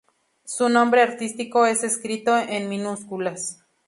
[0.45, 3.63] Su nombre artístico es escrito en minúsculas.